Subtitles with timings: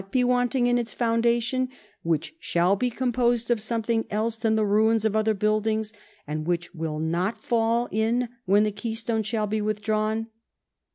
[0.09, 1.69] be wantlno^ in its foundation;
[2.01, 5.93] which sliall be composed of something: else than the ruins of other buildinfrs;
[6.25, 10.25] and which will not fall in when the keystone shall be withdrawn